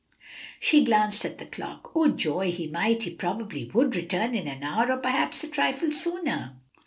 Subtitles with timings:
[0.59, 1.91] She glanced at the clock.
[1.93, 2.51] Oh joy!
[2.51, 6.55] he might, he probably would, return in an hour or perhaps a trifle sooner.